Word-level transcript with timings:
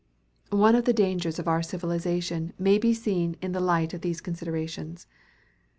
One 0.49 0.73
of 0.73 0.85
the 0.85 0.93
dangers 0.97 1.37
of 1.37 1.47
our 1.47 1.61
civilization 1.61 2.53
may 2.57 2.79
be 2.79 2.91
seen 2.91 3.35
in 3.39 3.51
the 3.51 3.59
light 3.59 3.93
of 3.93 4.01
these 4.01 4.19
considerations. 4.19 5.05